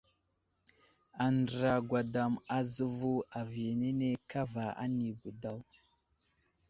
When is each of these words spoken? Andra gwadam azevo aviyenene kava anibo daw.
Andra 1.25 1.73
gwadam 1.87 2.33
azevo 2.57 3.13
aviyenene 3.39 4.09
kava 4.29 4.65
anibo 4.83 5.29
daw. 5.41 5.59